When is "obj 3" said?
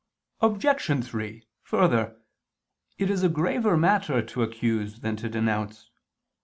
0.39-1.43